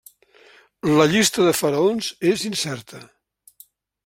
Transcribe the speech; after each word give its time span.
La 0.99 1.05
llista 1.11 1.45
de 1.49 1.53
faraons 1.59 2.09
és 2.33 2.47
incerta. 2.53 3.07